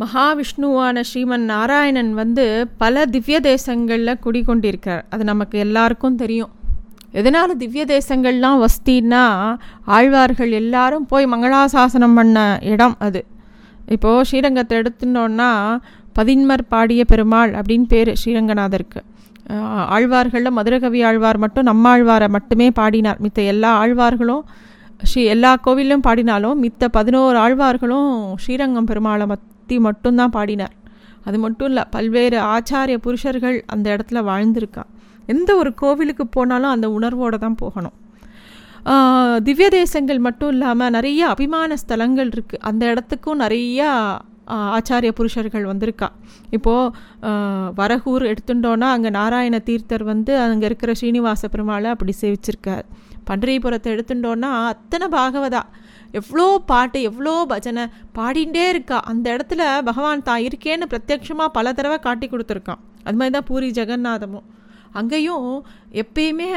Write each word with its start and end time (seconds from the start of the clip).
மகாவிஷ்ணுவான 0.00 1.02
ஸ்ரீமன் 1.08 1.44
நாராயணன் 1.52 2.12
வந்து 2.14 2.44
பல 2.82 3.04
திவ்ய 3.14 3.40
தேசங்களில் 3.40 4.20
குடிகொண்டிருக்கார் 4.24 5.02
அது 5.10 5.24
நமக்கு 5.24 5.58
எல்லாருக்கும் 5.58 6.16
தெரியும். 6.16 6.52
எதனால் 7.12 7.56
திவ்ய 7.56 7.84
தேசங்கள்லாம் 7.84 8.58
வஸ்தின்னா 8.64 9.24
ஆழ்வார்கள் 9.96 10.52
எல்லாரும் 10.62 11.06
போய் 11.06 11.26
மங்களாசாசனம் 11.26 12.16
பண்ண 12.18 12.58
இடம் 12.72 12.96
அது. 12.98 13.22
இப்போது 13.94 14.26
ஸ்ரீரங்கத்தை 14.28 14.74
எடுத்துட்டோன்னா 14.80 15.50
பதின்மர் 16.18 16.64
பாடிய 16.68 17.04
பெருமாள் 17.04 17.52
அப்படின்னு 17.58 17.88
பேர் 17.88 18.12
ஸ்ரீரங்கநாதருக்கு. 18.22 19.00
ஆழ்வார்களில் 19.96 20.56
மதுரகவி 20.58 21.00
ஆழ்வார் 21.02 21.38
மட்டும் 21.38 21.64
நம்ம 21.64 21.84
ஆழ்வாரை 21.92 22.28
மட்டுமே 22.28 22.70
பாடினார். 22.80 23.20
மித்த 23.22 23.44
எல்லா 23.52 23.70
ஆழ்வார்களும் 23.82 24.44
ஸ்ரீ 25.10 25.22
எல்லா 25.34 25.50
கோவிலும் 25.66 26.04
பாடினாலும் 26.06 26.58
மித்த 26.62 26.88
பதினோரு 26.96 27.38
ஆழ்வார்களும் 27.38 28.10
ஸ்ரீரங்கம் 28.42 28.88
பெருமாளை 28.90 29.26
மத் 29.32 29.46
பற்றி 29.70 29.84
மட்டும்தான் 29.88 30.32
பாடினார். 30.36 30.72
அது 31.28 31.36
மட்டும் 31.42 31.68
இல்லை 31.70 31.82
பல்வேறு 31.94 32.38
ஆச்சாரிய 32.54 32.96
புருஷர்கள் 33.04 33.56
அந்த 33.72 33.86
இடத்துல 33.94 34.18
வாழ்ந்திருக்கா. 34.28 34.82
எந்த 35.32 35.50
ஒரு 35.60 35.70
கோவிலுக்கு 35.82 36.24
போனாலும் 36.36 36.72
அந்த 36.74 36.86
உணர்வோடு 36.96 37.36
தான் 37.44 37.58
போகணும். 37.60 37.96
திவ்ய 39.46 39.66
தேசங்கள் 39.76 40.20
மட்டும் 40.26 40.50
இல்லாமல் 40.54 40.92
நிறைய 40.96 41.20
அபிமான 41.32 41.76
ஸ்தலங்கள் 41.82 42.30
இருக்குது 42.34 42.62
அந்த 42.70 42.82
இடத்துக்கும் 42.92 43.40
நிறையா 43.44 43.90
ஆச்சாரிய 44.76 45.10
புருஷர்கள் 45.18 45.68
வந்திருக்கா. 45.72 46.08
இப்போது 46.56 46.94
வரகூர் 47.80 48.24
எடுத்துட்டோன்னா 48.32 48.88
அங்கே 48.96 49.12
நாராயண 49.18 49.60
தீர்த்தர் 49.68 50.04
வந்து 50.12 50.32
அங்கே 50.46 50.66
இருக்கிற 50.70 50.92
ஸ்ரீனிவாச 51.00 51.50
பெருமாளை 51.54 51.90
அப்படி 51.94 52.14
சேவிச்சிருக்கார். 52.22 52.86
பண்டரிபுரத்தை 53.30 53.88
எடுத்துட்டோன்னா 53.96 54.50
அத்தனை 54.72 55.08
பாகவதா. 55.18 55.62
எவ்வளோ 56.18 56.46
பாட்டு 56.70 56.98
எவ்வளோ 57.08 57.34
பஜனை 57.50 57.84
பாடிண்டே 58.16 58.64
இருக்கா. 58.74 58.98
அந்த 59.10 59.26
இடத்துல 59.36 59.62
பகவான் 59.88 60.24
தான் 60.28 60.44
இருக்கேன்னு 60.48 60.90
பிரத்யட்சமாக 60.92 61.54
பல 61.56 61.72
தடவை 61.78 61.98
காட்டி 62.06 62.28
கொடுத்துருக்கான். 62.32 62.80
அது 63.06 63.18
மாதிரி 63.20 63.34
தான் 63.36 63.48
பூரி 63.50 63.68
ஜெகநாதமும். 63.78 64.46
அங்கேயும் 65.00 65.46
எப்பயுமே 66.02 66.48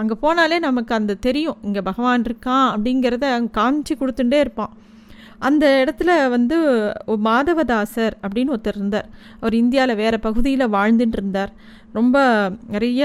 அங்கே 0.00 0.16
போனாலே 0.22 0.58
நமக்கு 0.68 0.92
அந்த 0.98 1.18
தெரியும். 1.26 1.58
இங்கே 1.68 1.82
பகவான் 1.90 2.26
இருக்கான் 2.28 2.66
அப்படிங்கிறத 2.74 3.28
அங்கே 3.36 3.52
காமிச்சு 3.60 3.94
கொடுத்துட்டே 4.00 4.40
இருப்பான். 4.44 4.72
அந்த 5.48 5.64
இடத்துல 5.82 6.10
வந்து 6.34 6.56
மாதவதாசர் 7.28 8.14
அப்படின்னு 8.24 8.52
ஒருத்தர் 8.54 8.78
இருந்தார். 8.80 9.08
அவர் 9.40 9.54
இந்தியாவில் 9.62 10.00
வேறு 10.02 10.18
பகுதியில் 10.26 10.72
வாழ்ந்துட்டு 10.76 11.18
இருந்தார். 11.18 11.52
ரொம்ப 11.98 12.18
நிறைய 12.74 13.02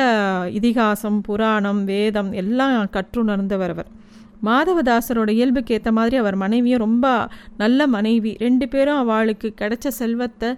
இதிகாசம் 0.58 1.20
புராணம் 1.28 1.82
வேதம் 1.92 2.32
எல்லாம் 2.42 2.78
கற்றுணர்ந்தவர் 2.96 3.74
அவர். 3.76 3.90
மாதவதாசரோட 4.48 5.30
இயல்புக்கு 5.38 5.74
ஏற்ற 5.78 5.92
மாதிரி 5.92 6.16
அவர் 6.22 6.36
மனைவியும் 6.44 6.84
ரொம்ப 6.86 7.06
நல்ல 7.62 7.88
மனைவி. 7.96 8.32
ரெண்டு 8.40 8.66
பேரும் 8.68 9.00
அவளுக்கு 9.04 9.48
கிடைச்ச 9.62 9.88
செல்வத்தை 10.00 10.50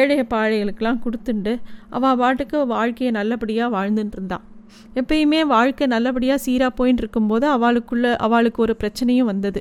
ஏழை 0.00 0.18
பாழைகளுக்கெல்லாம் 0.34 1.00
கொடுத்துண்டு 1.04 1.54
அவள் 1.90 2.18
பாட்டுக்கு 2.20 2.60
வாழ்க்கையை 2.66 3.12
நல்லபடியாக 3.18 3.74
வாழ்ந்துட்டு 3.76 4.16
இருந்தான் 4.18 4.44
எப்பயுமே 5.00 5.40
வாழ்க்கை 5.46 5.86
நல்லபடியாக 5.86 6.42
சீராக 6.44 6.72
போயின்னு 6.78 7.02
இருக்கும்போது 7.02 7.46
அவளுக்குள்ள 7.56 8.06
அவளுக்கு 8.26 8.60
ஒரு 8.62 8.74
பிரச்சனையும் 8.80 9.30
வந்தது. 9.30 9.60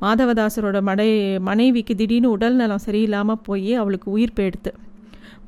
மாதவதாசரோட 0.00 0.78
மடை 0.82 1.08
மனைவிக்கு 1.48 1.94
திடீர்னு 1.94 2.30
உடல் 2.30 2.54
நலம் 2.54 2.84
சரியில்லாமல் 2.86 3.44
போய் 3.48 3.70
அவளுக்கு 3.74 4.08
உயிர் 4.10 4.36
போயிடுத்து. 4.40 4.72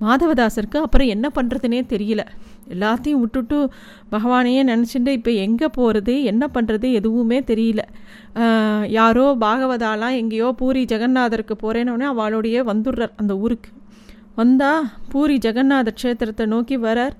மாதவதாசருக்கு 0.01 0.77
அப்புறம் 0.77 1.07
என்ன 1.07 1.31
பண்ணுறதுனே 1.35 1.83
தெரியல. 1.89 2.21
எல்லாத்தையும் 2.69 3.21
விட்டுட்டு 3.21 3.71
பகவானையே 4.13 4.63
நினச்சிட்டு 4.63 5.09
இப்போ 5.09 5.31
எங்கே 5.31 5.69
போகிறது 5.69 6.23
என்ன 6.23 6.51
பண்ணுறது 6.55 6.93
எதுவுமே 6.93 7.41
தெரியல. 7.41 7.79
யாரோ 8.89 9.37
பாகவதாலாம் 9.41 10.17
எங்கேயோ 10.17 10.55
பூரி 10.57 10.85
ஜெகநாதருக்கு 10.85 11.57
போகிறேன்னொடனே 11.63 12.05
அவளோடையே 12.05 12.63
வந்துடுறார் 12.63 13.13
அந்த 13.17 13.37
ஊருக்கு. 13.37 13.71
வந்தால் 14.35 14.85
பூரி 15.09 15.39
ஜெகநாத 15.39 15.89
க்ஷேத்திரத்தை 16.03 16.47
நோக்கி 16.47 16.79
வரார். 16.79 17.13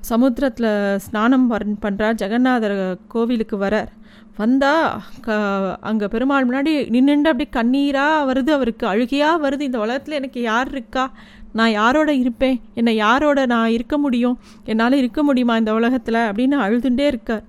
சமுத்திரத்தில் 0.00 0.98
ஸ்நானம் 0.98 1.50
பண்- 1.50 1.76
பண்றார். 1.82 2.12
ஜெகநாதர் 2.12 2.98
கோவிலுக்கு 3.08 3.56
வரார். 3.56 3.88
வந்தால் 4.36 5.00
க 5.20 5.32
அங்கே 5.80 6.06
பெருமாள் 6.06 6.46
முன்னாடி 6.46 6.88
நின்றுண்டு 6.88 7.30
அப்படியே 7.30 7.48
கண்ணீராக 7.50 8.32
வருது 8.32 8.50
அவருக்கு. 8.50 8.86
அழுகையாக 8.86 9.50
வருது. 9.50 9.60
இந்த 9.60 9.78
உலகத்தில் 9.78 10.14
எனக்கு 10.14 10.40
யார் 10.40 10.70
இருக்கா? 10.70 11.12
நான் 11.58 11.72
யாரோட 11.80 12.10
இருப்பேன்? 12.22 12.56
என்னை 12.78 12.92
யாரோட 13.04 13.40
நான் 13.52 13.74
இருக்க 13.76 13.96
முடியும்? 14.04 14.36
என்னால் 14.70 15.00
இருக்க 15.02 15.22
முடியுமா 15.28 15.56
இந்த 15.62 15.72
உலகத்தில்? 15.78 16.20
அப்படின்னு 16.28 16.58
அழுதுண்டே 16.66 17.06
இருக்கார். 17.12 17.44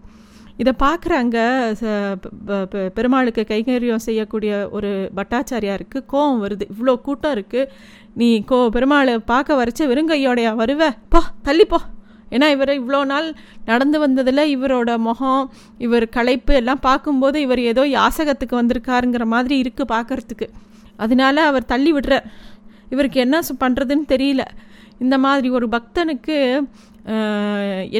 இதை 0.62 0.74
பார்க்குறாங்க 0.84 1.38
பெருமாளுக்கு 2.98 3.44
கைங்கரியம் 3.52 4.04
செய்யக்கூடிய 4.08 4.52
ஒரு 4.78 4.90
பட்டாச்சாரியாருக்கு 5.18 6.00
கோவம் 6.14 6.42
வருது. 6.44 6.66
இவ்வளோ 6.74 6.94
கூட்டம் 7.08 7.34
இருக்குது 7.38 7.72
நீ 8.20 8.28
கோ 8.52 8.58
பெருமாளை 8.76 9.14
பார்க்க 9.32 9.60
வரைச்ச 9.62 9.88
வெறுங்கையோடையா 9.92 10.52
வருவ? 10.62 10.90
போ 11.14 11.22
தள்ளிப்போ 11.48 11.80
ஏன்னா 12.36 12.48
இவர் 12.56 12.72
இவ்வளோ 12.80 13.00
நாள் 13.12 13.26
நடந்து 13.70 13.98
வந்ததில் 14.04 14.44
இவரோட 14.56 14.92
முகம் 15.08 15.46
இவர் 15.86 16.06
களைப்பு 16.18 16.54
எல்லாம் 16.60 16.84
பார்க்கும்போது 16.88 17.38
இவர் 17.46 17.62
ஏதோ 17.72 17.84
யாசகத்துக்கு 17.98 18.56
வந்திருக்காருங்கிற 18.60 19.26
மாதிரி 19.34 19.56
இருக்குது 19.64 19.92
பார்க்குறதுக்கு. 19.96 20.48
அதனால 21.04 21.44
அவர் 21.50 21.70
தள்ளி 21.74 21.92
விடுறார். 21.94 22.26
இவருக்கு 22.94 23.20
என்ன 23.26 23.40
பண்ணுறதுன்னு 23.64 24.06
தெரியல. 24.14 24.46
இந்த 25.04 25.16
மாதிரி 25.26 25.50
ஒரு 25.58 25.68
பக்தனுக்கு 25.76 26.38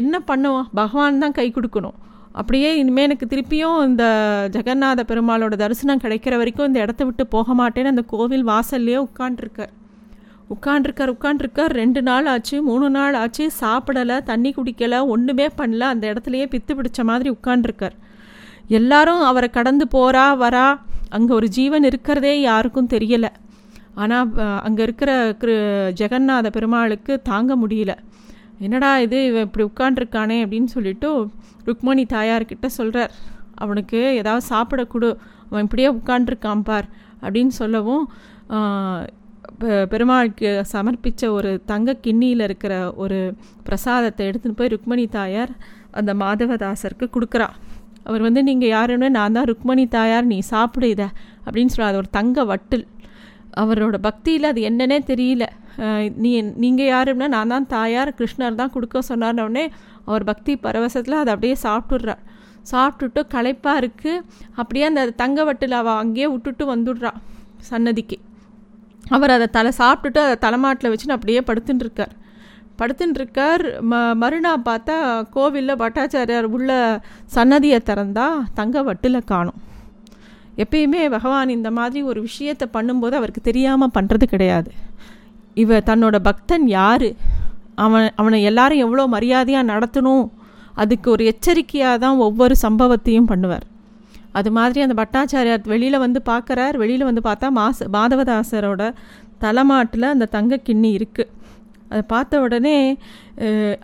என்ன 0.00 0.16
பண்ணுவோம் 0.30 0.66
பகவான் 0.80 1.22
தான் 1.24 1.36
கை 1.38 1.46
கொடுக்கணும். 1.54 1.96
அப்படியே 2.40 2.68
இனிமேல் 2.80 3.06
எனக்கு 3.08 3.26
திருப்பியும் 3.30 3.78
இந்த 3.88 4.04
ஜெகநாத 4.54 5.00
பெருமாளோட 5.08 5.54
தரிசனம் 5.62 6.02
கிடைக்கிற 6.04 6.34
வரைக்கும் 6.40 6.68
இந்த 6.70 6.78
இடத்த 6.84 7.02
விட்டு 7.08 7.24
போக 7.34 7.54
மாட்டேன்னு 7.60 7.92
அந்த 7.94 8.04
கோவில் 8.12 8.44
வாசல்லையே 8.50 9.00
உட்காண்ட்ருக்கார் 9.06 9.72
உட்காண்ட்ருக்கார் 10.54 11.12
உட்காண்ட்ருக்கார் 11.14 11.72
ரெண்டு 11.80 12.00
நாள் 12.08 12.26
ஆச்சு 12.32 12.56
மூணு 12.68 12.86
நாள் 12.96 13.14
ஆச்சு 13.22 13.44
சாப்பிடலை 13.60 14.16
தண்ணி 14.30 14.50
குடிக்கலை 14.56 14.98
ஒன்றுமே 15.14 15.46
பண்ணல. 15.60 15.84
அந்த 15.94 16.04
இடத்துலையே 16.12 16.46
பித்து 16.54 16.72
பிடிச்ச 16.78 17.02
மாதிரி 17.10 17.28
உட்காண்ட்ருக்கார் 17.36 17.96
எல்லாரும் 18.78 19.22
அவரை 19.30 19.48
கடந்து 19.58 19.86
போகிறா 19.96 20.26
வரா 20.42 20.66
அங்கே 21.16 21.32
ஒரு 21.38 21.48
ஜீவன் 21.56 21.86
இருக்கிறதே 21.90 22.34
யாருக்கும் 22.48 22.92
தெரியலை. 22.92 23.30
ஆனால் 24.02 24.28
அங்கே 24.66 24.82
இருக்கிற 24.86 25.10
கிரு 25.40 25.54
ஜெகநாத 26.00 26.50
பெருமாளுக்கு 26.56 27.12
தாங்க 27.30 27.52
முடியல. 27.62 27.92
என்னடா 28.66 28.90
இது 29.04 29.18
இவன் 29.28 29.46
இப்படி 29.48 29.64
உட்காண்ட்ருக்கானே 29.70 30.36
அப்படின்னு 30.44 30.70
சொல்லிட்டு 30.76 31.08
ருக்மணி 31.68 32.04
தாயார்கிட்ட 32.14 32.66
சொல்கிறார் 32.78 33.12
அவனுக்கு 33.64 34.00
ஏதாவது 34.20 34.44
சாப்பிட 34.52 34.82
கொடு 34.92 35.10
அவன் 35.48 35.64
இப்படியே 35.66 35.88
உட்காண்ட்ருக்கான் 35.98 36.62
பார் 36.68 36.86
அப்படின்னு 37.24 37.54
சொல்லவும் 37.62 38.04
பெருமாளுக்கு 39.92 40.50
சமர்ப்பித்த 40.72 41.30
ஒரு 41.36 41.50
தங்க 41.70 41.96
கிண்ணியில் 42.04 42.44
இருக்கிற 42.46 42.74
ஒரு 43.02 43.18
பிரசாதத்தை 43.66 44.22
எடுத்துன்னு 44.30 44.58
போய் 44.60 44.72
ருக்மணி 44.74 45.04
தாயார் 45.18 45.52
அந்த 45.98 46.10
மாதவதாசருக்கு 46.22 47.06
கொடுக்குறா. 47.16 47.48
அவர் 48.08 48.22
வந்து 48.26 48.40
நீங்கள் 48.48 48.72
யாருன்னு 48.76 49.08
நான் 49.18 49.36
தான் 49.36 49.48
ருக்மணி 49.50 49.84
தாயார் 49.96 50.30
நீ 50.32 50.38
சாப்பிடு 50.52 50.88
இதை 50.94 51.08
அப்படின்னு 51.46 51.72
சொல்ல 51.74 51.90
அது 51.90 52.00
ஒரு 52.02 52.10
தங்க 52.18 52.44
வட்டில். 52.50 52.84
அவரோட 53.60 53.96
பக்தியில் 54.06 54.50
அது 54.50 54.60
என்னன்னே 54.68 54.98
தெரியல. 55.10 55.44
நீ 56.22 56.30
நீங்கள் 56.64 56.90
யாருன்னா 56.92 57.26
நான் 57.34 57.52
தான் 57.54 57.66
தாயார் 57.74 58.10
கிருஷ்ணர் 58.18 58.60
தான் 58.60 58.72
கொடுக்க 58.74 59.02
சொன்னார்னோடனே 59.10 59.64
அவர் 60.08 60.24
பக்தி 60.30 60.52
பரவசத்தில் 60.66 61.20
அதை 61.22 61.30
அப்படியே 61.34 61.56
சாப்பிட்டுடுறார். 61.66 62.22
சாப்பிட்டுட்டு 62.72 63.20
களைப்பாக 63.34 63.80
இருக்குது 63.82 64.24
அப்படியே 64.60 64.84
அந்த 64.90 65.04
தங்க 65.22 65.44
வட்டில் 65.48 65.78
அவள் 65.80 66.00
அங்கேயே 66.02 66.28
விட்டுட்டு 66.34 66.66
வந்துடுறா 66.74 67.12
சன்னதிக்கு. 67.70 68.18
அவர் 69.14 69.34
அதை 69.36 69.46
தலை 69.56 69.72
சாப்பிட்டுட்டு 69.82 70.20
அதை 70.26 70.36
தலைமாட்டில் 70.44 70.92
வச்சுன்னு 70.92 71.16
அப்படியே 71.18 71.40
படுத்துன்னு 71.48 73.18
இருக்கார் 73.20 73.64
ம 73.90 73.98
மறுநாள் 74.20 74.64
பார்த்தா 74.68 74.94
கோவிலில் 75.34 75.80
பட்டாச்சாரியார் 75.82 76.48
உள்ள 76.56 76.70
சன்னதியை 77.36 77.78
திறந்தா 77.88 78.26
தங்க 78.58 78.82
வட்டில் 78.88 79.28
காணும். 79.32 79.58
எப்பயுமே 80.56 81.08
பகவான் 81.10 81.48
இந்த 81.48 81.70
மாதிரி 81.70 82.02
ஒரு 82.02 82.20
விஷயத்தை 82.20 82.68
பண்ணும்போது 82.72 83.12
அவருக்கு 83.12 83.40
தெரியாமல் 83.40 83.94
பண்ணுறது 83.94 84.24
கிடையாது. 84.24 84.70
இவ 85.54 85.78
தன்னோட 85.78 86.16
பக்தன் 86.28 86.66
யார்? 86.68 87.08
அவன் 87.74 88.12
அவனை 88.16 88.42
எல்லாரும் 88.42 88.82
எவ்வளோ 88.86 89.06
மரியாதையாக 89.06 89.70
நடத்தணும்? 89.72 90.24
அதுக்கு 90.72 91.10
ஒரு 91.10 91.24
எச்சரிக்கையாக 91.24 91.98
தான் 91.98 92.16
ஒவ்வொரு 92.16 92.54
சம்பவத்தையும் 92.62 93.30
பண்ணுவார். 93.32 93.66
அது 94.32 94.50
மாதிரி 94.50 94.80
அந்த 94.80 94.94
பட்டாச்சாரியார் 95.02 95.70
வெளியில் 95.72 95.98
வந்து 95.98 96.22
பார்க்குறார். 96.30 96.76
வெளியில் 96.76 97.08
வந்து 97.10 97.22
பார்த்தா 97.28 97.48
மாச 97.60 97.88
மாதவதாசரோட 97.96 98.82
தலைமாட்டில் 99.38 100.12
அந்த 100.14 100.28
தங்க 100.36 100.60
கிண்ணி 100.68 100.90
இருக்குது 100.98 101.30
அதை 101.92 102.02
பார்த்த 102.12 102.40
உடனே 102.40 102.76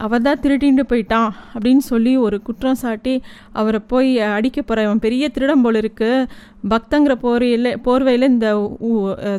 அவன் 0.05 0.25
தான் 0.27 0.41
திருடிண்டு 0.43 0.83
போயிட்டான் 0.91 1.31
அப்படின்னு 1.53 1.85
சொல்லி 1.91 2.13
ஒரு 2.27 2.37
குற்றம் 2.47 2.81
சாட்டி 2.83 3.15
அவரை 3.53 3.81
போய் 3.93 4.11
அடிக்க 4.37 4.59
போகிற 4.63 4.85
அவன் 4.89 5.05
பெரிய 5.07 5.31
திருடம் 5.37 5.65
போல் 5.67 5.81
இருக்குது 5.83 6.27
பக்தங்கிற 6.73 7.17
போர்வையில் 7.25 7.71
போர்வையில் 7.87 8.31
இந்த 8.35 8.49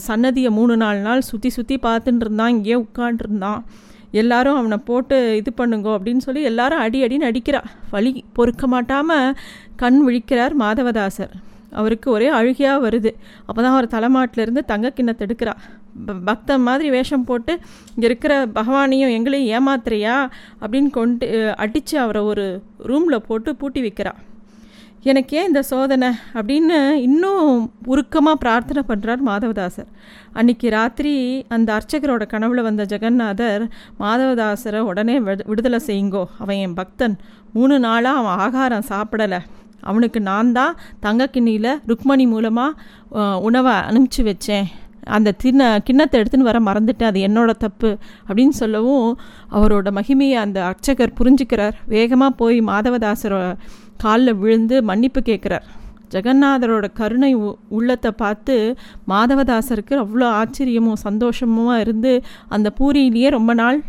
சன்னதியை 0.07 0.51
மூணு 0.59 0.75
நாலு 0.83 1.01
நாள் 1.09 1.27
சுற்றி 1.31 1.51
சுற்றி 1.57 1.77
பார்த்துட்டு 1.87 2.25
இருந்தான் 2.27 2.53
இங்கேயே 2.55 2.79
உட்காண்ட்ருந்தான் 2.85 3.61
எல்லாரும் 4.21 4.59
அவனை 4.59 4.77
போட்டு 4.85 5.17
இது 5.39 5.51
பண்ணுங்கோ 5.57 5.91
அப்படின்னு 5.97 6.25
சொல்லி 6.27 6.43
எல்லாரும் 6.51 6.83
அடி 6.85 6.99
அடின்னு 7.05 7.29
அடிக்கிறா. 7.29 7.61
வலி 7.91 8.11
பொறுக்க 8.37 8.67
மாட்டாமல் 8.67 9.35
கண் 9.81 9.99
விழிக்கிறார் 10.07 10.55
மாதவதாசர். 10.63 11.33
அவருக்கு 11.71 12.11
ஒரே 12.11 12.27
அழுகையாக 12.27 12.89
வருது. 12.89 13.11
அப்போ 13.45 13.61
தான் 13.61 13.71
அவர் 13.71 13.93
தலைமாட்டிலேருந்து 13.95 14.63
தங்க 14.65 14.89
கிண்ணத்தை 14.89 15.27
எடுக்கிறா 15.27 15.53
பக்தன் 16.25 16.61
மாதிரி 16.61 16.89
வேஷம் 16.89 17.23
போட்டு 17.23 17.53
இங்கே 17.93 18.07
இருக்கிற 18.07 18.45
பகவானையும் 18.45 19.13
எங்களையும் 19.17 19.51
ஏமாத்துறியா? 19.57 20.29
அப்படின்னு 20.61 20.89
கொண்டு 20.89 21.55
அடித்து 21.55 21.99
அவரை 21.99 22.21
ஒரு 22.21 22.63
ரூமில் 22.77 23.25
போட்டு 23.27 23.55
பூட்டி 23.55 23.81
வைக்கிறா. 23.81 24.13
எனக்கு 25.03 25.37
ஏன் 25.37 25.45
இந்த 25.45 25.61
சோதனை? 25.61 26.07
அப்படின்னு 26.33 26.91
இன்னும் 26.91 27.73
உருக்கமாக 27.85 28.35
பிரார்த்தனை 28.35 28.81
பண்ணுறார் 28.87 29.21
மாதவதாசர். 29.27 29.89
அன்றைக்கி 30.33 30.69
ராத்திரி 30.69 31.45
அந்த 31.47 31.69
அர்ச்சகரோட 31.77 32.23
கனவுல 32.33 32.61
வந்த 32.61 32.85
ஜெகநாதர் 32.85 33.67
மாதவதாசரை 33.99 34.79
உடனே 34.79 35.19
விடுதலை 35.19 35.79
செய்யுங்கோ. 35.87 36.25
அவன் 36.37 36.55
என் 36.55 36.73
பக்தன். 36.73 37.17
மூணு 37.53 37.79
நாளாக 37.79 38.17
அவன் 38.17 38.37
ஆகாரம் 38.37 38.89
சாப்பிடலை. 38.89 39.39
அவனுக்கு 39.89 40.19
நான் 40.29 40.51
தான் 40.57 40.77
தங்கக்கிண்ணியில் 41.05 41.71
ருக்மணி 41.89 42.27
மூலமாக 42.33 43.25
உணவை 43.47 43.75
அனுப்பிச்சி 43.89 44.23
வச்சேன். 44.29 44.67
அந்த 45.17 45.33
தின்ன 45.43 45.67
கிண்ணத்தை 45.87 46.15
எடுத்துன்னு 46.21 46.49
வர 46.49 46.59
மறந்துட்டேன். 46.67 47.11
அது 47.11 47.19
என்னோட 47.27 47.51
தப்பு 47.65 47.89
அப்படின்னு 48.27 48.55
சொல்லவும் 48.61 49.07
அவரோட 49.57 49.91
மகிமையை 49.97 50.37
அந்த 50.45 50.59
அர்ச்சகர் 50.69 51.17
புரிஞ்சுக்கிறார். 51.19 51.77
வேகமாக 51.93 52.37
போய் 52.41 52.57
மாதவதாசரோட 52.71 53.45
காலில் 54.03 54.39
விழுந்து 54.41 54.75
மன்னிப்பு 54.89 55.21
கேட்குறார். 55.29 55.67
ஜெகநாதரோட 56.13 56.85
கருணை 56.99 57.31
உள்ளத்தை 57.77 58.11
பார்த்து 58.21 58.53
மாதவதாசருக்கு 59.11 59.95
அவ்வளோ 60.03 60.27
ஆச்சரியமும் 60.39 61.01
சந்தோஷமும் 61.07 61.73
இருந்து 61.83 62.13
அந்த 62.55 62.67
பூரியிலேயே 62.79 63.29
ரொம்ப 63.37 63.53
நாள் 63.53 63.79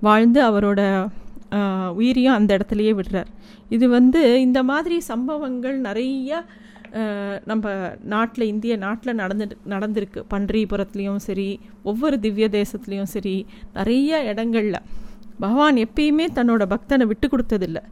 வாழ்ந்து 0.00 0.40
அவரோட 0.48 0.80
உயிரியும் 1.98 2.36
அந்த 2.38 2.50
இடத்துலையே 2.56 2.92
விடுறார். 2.98 3.30
இது 3.76 3.86
வந்து 3.96 4.20
இந்த 4.46 4.60
மாதிரி 4.70 4.96
சம்பவங்கள் 5.12 5.78
நிறைய 5.88 6.42
நம்ம 7.50 7.72
நாட்டில் 8.12 8.50
இந்திய 8.50 8.74
நாட்டில் 8.84 9.18
நடந்து 9.20 9.46
நடந்திருக்கு. 9.72 10.20
பன்றிபுரத்துலேயும் 10.32 11.22
சரி 11.26 11.48
ஒவ்வொரு 11.90 12.16
திவ்ய 12.24 12.46
தேசத்துலேயும் 12.58 13.10
சரி 13.14 13.34
நிறைய 13.78 14.20
இடங்களில். 14.30 14.80
பகவான் 15.42 15.78
எப்பயுமே 15.84 16.26
தன்னோட 16.38 16.62
பக்தனை 16.72 17.04
விட்டு 17.10 17.28
கொடுத்ததில்லை. 17.32 17.82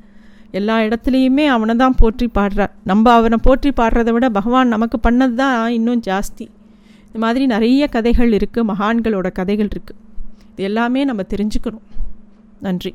எல்லா 0.59 0.77
இடத்துலையுமே 0.87 1.45
அவனை 1.55 1.75
தான் 1.83 1.99
போற்றி 2.01 2.27
பாடுறார். 2.39 2.73
நம்ம 2.91 3.13
அவனை 3.19 3.39
போற்றி 3.47 3.71
பாடுறதை 3.81 4.13
விட 4.17 4.27
பகவான் 4.39 4.73
நமக்கு 4.75 4.99
பண்ணது 5.07 5.35
தான் 5.43 5.57
இன்னும் 5.79 6.03
ஜாஸ்தி. 6.09 6.47
இந்த 7.07 7.19
மாதிரி 7.25 7.45
நிறைய 7.55 7.89
கதைகள் 7.97 8.33
இருக்குது 8.39 8.69
மகான்களோட 8.73 9.31
கதைகள் 9.39 9.71
இருக்குது 9.75 10.01
இது 10.53 10.69
எல்லாமே 10.71 11.03
நம்ம 11.11 11.25
தெரிஞ்சுக்கணும். 11.33 11.87
நன்றி. 12.67 12.93